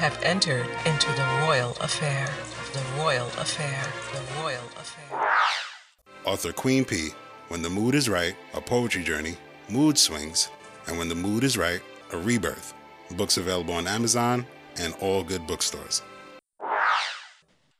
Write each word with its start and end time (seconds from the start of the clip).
have 0.00 0.18
entered 0.22 0.66
into 0.86 1.12
the 1.12 1.28
royal 1.42 1.72
affair. 1.82 2.26
The 2.72 3.02
royal 3.02 3.26
affair. 3.38 3.84
The 4.14 4.40
royal 4.40 4.64
affair. 4.78 5.20
Author 6.24 6.52
Queen 6.52 6.86
P. 6.86 7.10
When 7.48 7.60
the 7.60 7.68
mood 7.68 7.94
is 7.94 8.08
right, 8.08 8.34
a 8.54 8.62
poetry 8.62 9.02
journey, 9.02 9.36
mood 9.68 9.98
swings, 9.98 10.48
and 10.86 10.96
when 10.96 11.10
the 11.10 11.14
mood 11.14 11.44
is 11.44 11.58
right, 11.58 11.82
a 12.12 12.16
rebirth. 12.16 12.72
Books 13.10 13.36
available 13.36 13.74
on 13.74 13.86
Amazon 13.86 14.46
and 14.78 14.94
all 15.00 15.22
good 15.22 15.46
bookstores. 15.46 16.00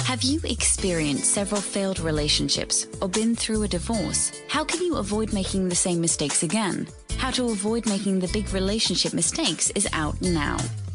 Have 0.00 0.22
you 0.22 0.40
experienced 0.44 1.34
several 1.34 1.60
failed 1.60 2.00
relationships 2.00 2.86
or 3.02 3.10
been 3.10 3.36
through 3.36 3.64
a 3.64 3.68
divorce? 3.68 4.40
How 4.48 4.64
can 4.64 4.80
you 4.80 4.96
avoid 4.96 5.34
making 5.34 5.68
the 5.68 5.74
same 5.74 6.00
mistakes 6.00 6.42
again? 6.42 6.88
How 7.18 7.30
to 7.32 7.50
avoid 7.50 7.84
making 7.84 8.20
the 8.20 8.28
big 8.28 8.50
relationship 8.54 9.12
mistakes 9.12 9.68
is 9.74 9.86
out 9.92 10.18
now. 10.22 10.56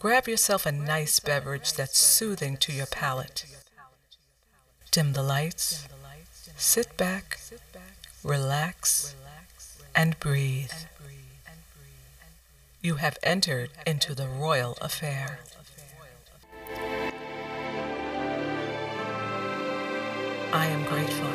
Grab 0.00 0.26
yourself 0.26 0.64
a 0.64 0.72
nice 0.72 1.20
beverage 1.20 1.74
that's 1.74 1.98
soothing 1.98 2.56
to 2.56 2.72
your 2.72 2.86
palate. 2.86 3.44
Dim 4.90 5.12
the 5.12 5.22
lights, 5.22 5.86
sit 6.56 6.96
back, 6.96 7.38
relax, 8.24 9.14
and 9.94 10.18
breathe. 10.18 10.72
You 12.80 12.94
have 12.94 13.18
entered 13.22 13.72
into 13.86 14.14
the 14.14 14.26
royal 14.26 14.78
affair. 14.80 15.40
I 20.54 20.66
am 20.66 20.82
grateful. 20.84 21.28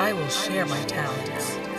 I 0.00 0.14
will 0.14 0.28
share 0.30 0.64
my 0.64 0.82
talents. 0.84 1.75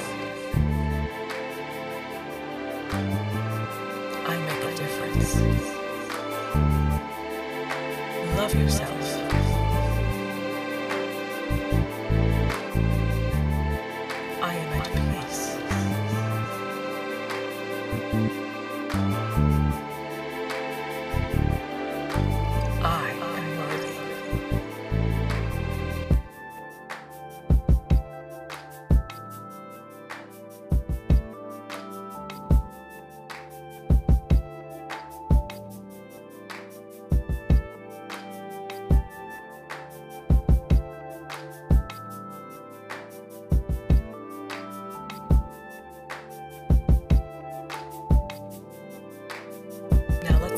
Love 8.38 8.56
yourself. 8.56 8.97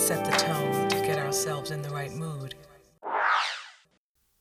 Set 0.09 0.25
the 0.25 0.31
tone 0.31 0.89
to 0.89 0.95
get 1.05 1.19
ourselves 1.19 1.69
in 1.69 1.83
the 1.83 1.89
right 1.91 2.11
mood. 2.11 2.55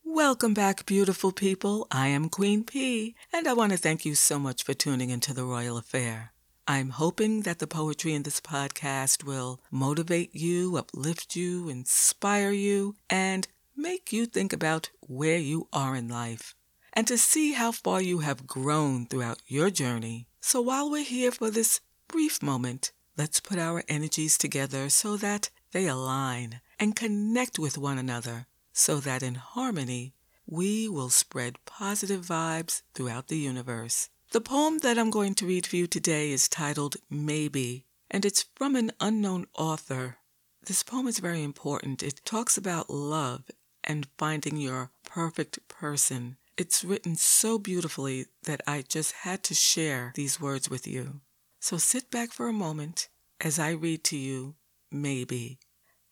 Welcome 0.02 0.54
back, 0.54 0.86
beautiful 0.86 1.30
people. 1.30 1.86
I 1.90 2.06
am 2.06 2.30
Queen 2.30 2.64
P, 2.64 3.14
and 3.34 3.46
I 3.46 3.52
want 3.52 3.72
to 3.72 3.76
thank 3.76 4.06
you 4.06 4.14
so 4.14 4.38
much 4.38 4.62
for 4.62 4.72
tuning 4.72 5.10
into 5.10 5.34
the 5.34 5.44
Royal 5.44 5.76
Affair. 5.76 6.32
I'm 6.66 6.88
hoping 6.88 7.42
that 7.42 7.58
the 7.58 7.66
poetry 7.66 8.14
in 8.14 8.22
this 8.22 8.40
podcast 8.40 9.24
will 9.24 9.60
motivate 9.70 10.34
you, 10.34 10.78
uplift 10.78 11.36
you, 11.36 11.68
inspire 11.68 12.52
you, 12.52 12.96
and 13.10 13.46
make 13.76 14.10
you 14.10 14.24
think 14.24 14.54
about 14.54 14.88
where 15.02 15.36
you 15.36 15.68
are 15.70 15.94
in 15.94 16.08
life 16.08 16.54
and 16.94 17.06
to 17.08 17.18
see 17.18 17.52
how 17.52 17.72
far 17.72 18.00
you 18.00 18.20
have 18.20 18.46
grown 18.46 19.04
throughout 19.04 19.42
your 19.46 19.68
journey. 19.68 20.28
So 20.40 20.62
while 20.62 20.90
we're 20.90 21.04
here 21.04 21.30
for 21.30 21.50
this 21.50 21.82
brief 22.08 22.42
moment, 22.42 22.92
let's 23.18 23.38
put 23.38 23.58
our 23.58 23.84
energies 23.86 24.38
together 24.38 24.88
so 24.88 25.18
that 25.18 25.50
they 25.72 25.86
align 25.86 26.60
and 26.78 26.96
connect 26.96 27.58
with 27.58 27.78
one 27.78 27.98
another 27.98 28.46
so 28.72 29.00
that 29.00 29.22
in 29.22 29.34
harmony 29.34 30.14
we 30.46 30.88
will 30.88 31.10
spread 31.10 31.64
positive 31.66 32.24
vibes 32.24 32.82
throughout 32.94 33.28
the 33.28 33.36
universe. 33.36 34.08
The 34.30 34.40
poem 34.40 34.78
that 34.78 34.98
I'm 34.98 35.10
going 35.10 35.34
to 35.36 35.46
read 35.46 35.66
for 35.66 35.76
you 35.76 35.86
today 35.86 36.30
is 36.30 36.48
titled 36.48 36.96
Maybe, 37.10 37.84
and 38.10 38.24
it's 38.24 38.44
from 38.54 38.76
an 38.76 38.92
unknown 39.00 39.46
author. 39.56 40.16
This 40.64 40.82
poem 40.82 41.06
is 41.06 41.18
very 41.18 41.42
important. 41.42 42.02
It 42.02 42.20
talks 42.24 42.56
about 42.56 42.90
love 42.90 43.50
and 43.84 44.08
finding 44.18 44.56
your 44.56 44.90
perfect 45.04 45.66
person. 45.68 46.36
It's 46.56 46.84
written 46.84 47.16
so 47.16 47.58
beautifully 47.58 48.26
that 48.44 48.60
I 48.66 48.82
just 48.82 49.12
had 49.12 49.42
to 49.44 49.54
share 49.54 50.12
these 50.14 50.40
words 50.40 50.68
with 50.68 50.86
you. 50.86 51.20
So 51.60 51.78
sit 51.78 52.10
back 52.10 52.32
for 52.32 52.48
a 52.48 52.52
moment 52.52 53.08
as 53.40 53.58
I 53.58 53.70
read 53.70 54.04
to 54.04 54.16
you 54.16 54.56
Maybe. 54.90 55.58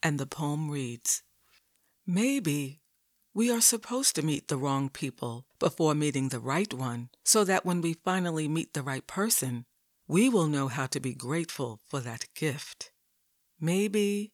And 0.02 0.18
the 0.18 0.26
poem 0.26 0.70
reads 0.70 1.22
Maybe 2.06 2.80
we 3.34 3.50
are 3.50 3.60
supposed 3.60 4.14
to 4.16 4.22
meet 4.22 4.48
the 4.48 4.56
wrong 4.56 4.88
people 4.88 5.46
before 5.58 5.94
meeting 5.94 6.28
the 6.28 6.40
right 6.40 6.72
one, 6.72 7.10
so 7.24 7.44
that 7.44 7.66
when 7.66 7.80
we 7.80 7.92
finally 7.92 8.48
meet 8.48 8.72
the 8.72 8.82
right 8.82 9.06
person, 9.06 9.66
we 10.08 10.28
will 10.28 10.46
know 10.46 10.68
how 10.68 10.86
to 10.86 11.00
be 11.00 11.14
grateful 11.14 11.80
for 11.86 12.00
that 12.00 12.26
gift. 12.34 12.92
Maybe 13.60 14.32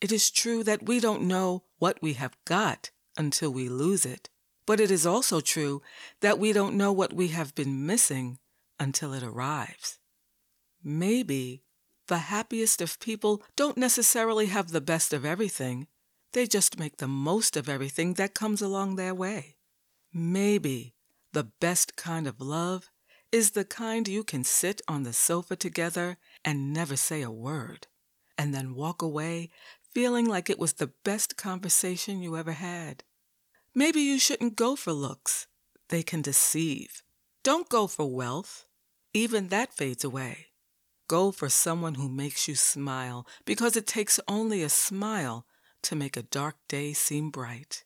it 0.00 0.10
is 0.10 0.30
true 0.30 0.64
that 0.64 0.86
we 0.86 0.98
don't 0.98 1.22
know 1.22 1.64
what 1.78 2.02
we 2.02 2.14
have 2.14 2.36
got 2.44 2.90
until 3.16 3.52
we 3.52 3.68
lose 3.68 4.04
it, 4.04 4.30
but 4.66 4.80
it 4.80 4.90
is 4.90 5.06
also 5.06 5.40
true 5.40 5.82
that 6.20 6.38
we 6.38 6.52
don't 6.52 6.76
know 6.76 6.92
what 6.92 7.12
we 7.12 7.28
have 7.28 7.54
been 7.54 7.86
missing 7.86 8.38
until 8.80 9.12
it 9.12 9.22
arrives. 9.22 9.98
Maybe 10.82 11.62
the 12.08 12.18
happiest 12.18 12.80
of 12.80 13.00
people 13.00 13.42
don't 13.56 13.76
necessarily 13.76 14.46
have 14.46 14.70
the 14.70 14.80
best 14.80 15.12
of 15.12 15.24
everything. 15.24 15.86
They 16.32 16.46
just 16.46 16.78
make 16.78 16.96
the 16.96 17.08
most 17.08 17.56
of 17.56 17.68
everything 17.68 18.14
that 18.14 18.34
comes 18.34 18.62
along 18.62 18.96
their 18.96 19.14
way. 19.14 19.56
Maybe 20.12 20.94
the 21.32 21.44
best 21.44 21.96
kind 21.96 22.26
of 22.26 22.40
love 22.40 22.90
is 23.30 23.52
the 23.52 23.64
kind 23.64 24.06
you 24.08 24.24
can 24.24 24.44
sit 24.44 24.82
on 24.86 25.04
the 25.04 25.12
sofa 25.12 25.56
together 25.56 26.18
and 26.44 26.72
never 26.72 26.96
say 26.96 27.22
a 27.22 27.30
word, 27.30 27.86
and 28.36 28.54
then 28.54 28.74
walk 28.74 29.00
away 29.00 29.50
feeling 29.94 30.26
like 30.26 30.48
it 30.48 30.58
was 30.58 30.74
the 30.74 30.92
best 31.04 31.36
conversation 31.36 32.22
you 32.22 32.36
ever 32.36 32.52
had. 32.52 33.04
Maybe 33.74 34.00
you 34.00 34.18
shouldn't 34.18 34.56
go 34.56 34.76
for 34.76 34.92
looks. 34.92 35.46
They 35.88 36.02
can 36.02 36.22
deceive. 36.22 37.02
Don't 37.42 37.68
go 37.68 37.86
for 37.86 38.10
wealth. 38.10 38.66
Even 39.14 39.48
that 39.48 39.74
fades 39.74 40.04
away. 40.04 40.51
Go 41.12 41.30
for 41.30 41.50
someone 41.50 41.96
who 41.96 42.08
makes 42.08 42.48
you 42.48 42.54
smile 42.54 43.26
because 43.44 43.76
it 43.76 43.86
takes 43.86 44.18
only 44.26 44.62
a 44.62 44.70
smile 44.70 45.44
to 45.82 45.94
make 45.94 46.16
a 46.16 46.22
dark 46.22 46.56
day 46.68 46.94
seem 46.94 47.28
bright. 47.28 47.84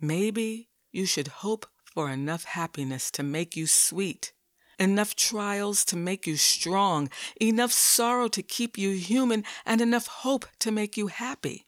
Maybe 0.00 0.68
you 0.92 1.04
should 1.04 1.42
hope 1.42 1.66
for 1.84 2.08
enough 2.08 2.44
happiness 2.44 3.10
to 3.10 3.24
make 3.24 3.56
you 3.56 3.66
sweet, 3.66 4.32
enough 4.78 5.16
trials 5.16 5.84
to 5.86 5.96
make 5.96 6.28
you 6.28 6.36
strong, 6.36 7.10
enough 7.40 7.72
sorrow 7.72 8.28
to 8.28 8.40
keep 8.40 8.78
you 8.78 8.90
human, 8.90 9.42
and 9.66 9.80
enough 9.80 10.06
hope 10.06 10.46
to 10.60 10.70
make 10.70 10.96
you 10.96 11.08
happy. 11.08 11.66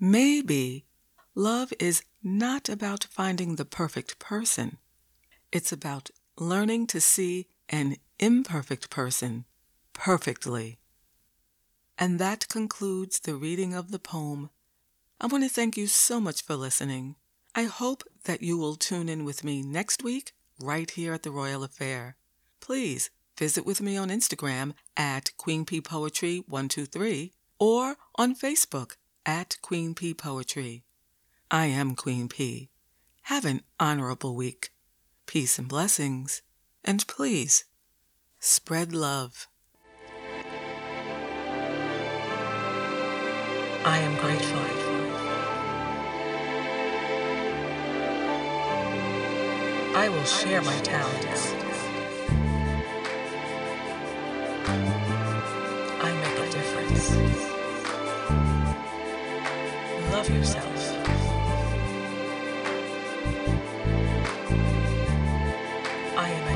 Maybe 0.00 0.84
love 1.36 1.72
is 1.78 2.02
not 2.24 2.68
about 2.68 3.04
finding 3.04 3.54
the 3.54 3.64
perfect 3.64 4.18
person. 4.18 4.78
It's 5.52 5.70
about 5.70 6.10
learning 6.36 6.88
to 6.88 7.00
see 7.00 7.46
an 7.68 7.98
imperfect 8.18 8.90
person 8.90 9.44
perfectly. 10.02 10.80
And 11.96 12.18
that 12.18 12.48
concludes 12.48 13.20
the 13.20 13.36
reading 13.36 13.72
of 13.72 13.92
the 13.92 14.00
poem. 14.00 14.50
I 15.20 15.28
want 15.28 15.44
to 15.44 15.48
thank 15.48 15.76
you 15.76 15.86
so 15.86 16.20
much 16.20 16.42
for 16.42 16.56
listening. 16.56 17.14
I 17.54 17.64
hope 17.64 18.02
that 18.24 18.42
you 18.42 18.58
will 18.58 18.74
tune 18.74 19.08
in 19.08 19.24
with 19.24 19.44
me 19.44 19.62
next 19.62 20.02
week 20.02 20.32
right 20.60 20.90
here 20.90 21.14
at 21.14 21.22
the 21.22 21.30
Royal 21.30 21.62
Affair. 21.62 22.16
Please 22.58 23.10
visit 23.38 23.64
with 23.64 23.80
me 23.80 23.96
on 23.96 24.08
Instagram 24.08 24.74
at 24.96 25.30
Queen 25.36 25.64
P 25.64 25.80
Poetry 25.80 26.42
123 26.48 27.32
or 27.60 27.94
on 28.16 28.34
Facebook 28.34 28.96
at 29.24 29.56
Queen 29.62 29.94
P 29.94 30.14
Poetry. 30.14 30.82
I 31.48 31.66
am 31.66 31.94
Queen 31.94 32.28
P. 32.28 32.70
Have 33.26 33.44
an 33.44 33.62
honorable 33.78 34.34
week. 34.34 34.70
Peace 35.26 35.60
and 35.60 35.68
blessings. 35.68 36.42
And 36.84 37.06
please, 37.06 37.66
spread 38.40 38.92
love. 38.92 39.46
I 43.84 43.98
am 43.98 44.16
grateful. 44.16 44.60
I 49.96 50.08
will 50.08 50.24
share 50.24 50.62
my 50.62 50.78
talents. 50.80 51.54
I 55.86 56.12
make 56.22 56.38
a 56.48 56.52
difference. 56.52 57.10
Love 60.12 60.30
yourself. 60.30 61.14
I 66.16 66.30
am 66.30 66.51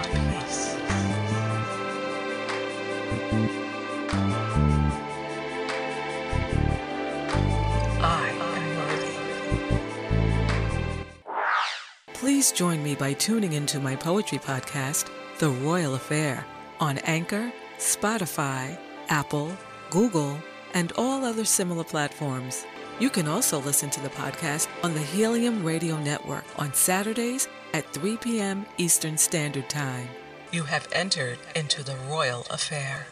Please 12.17 12.51
join 12.51 12.83
me 12.83 12.95
by 12.95 13.13
tuning 13.13 13.53
into 13.53 13.79
my 13.79 13.95
poetry 13.95 14.39
podcast, 14.39 15.11
The 15.39 15.51
Royal 15.51 15.97
Affair, 15.97 16.47
on 16.81 16.97
Anchor, 17.01 17.53
Spotify, 17.77 18.79
Apple, 19.09 19.55
Google, 19.91 20.39
and 20.73 20.93
all 20.93 21.27
other 21.27 21.45
similar 21.45 21.85
platforms. 21.85 22.65
You 23.01 23.11
can 23.11 23.29
also 23.29 23.61
listen 23.61 23.91
to 23.91 24.01
the 24.01 24.09
podcast 24.09 24.69
on 24.83 24.95
the 24.95 25.01
Helium 25.01 25.63
Radio 25.63 25.99
Network 25.99 26.47
on 26.59 26.73
Saturdays 26.73 27.49
at 27.75 27.93
3 27.93 28.17
p.m. 28.17 28.65
Eastern 28.79 29.19
Standard 29.19 29.69
Time. 29.69 30.09
You 30.53 30.63
have 30.63 30.89
entered 30.93 31.37
into 31.55 31.83
the 31.83 31.97
Royal 32.09 32.47
Affair. 32.49 33.09